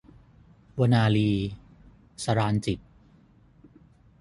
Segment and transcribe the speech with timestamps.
[0.79, 1.29] วนาลี-
[2.23, 2.87] สราญจิตต์